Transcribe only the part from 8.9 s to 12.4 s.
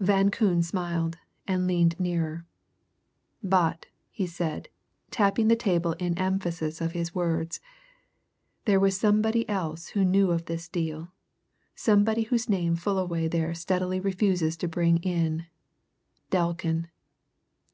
somebody else who knew of this deal, somebody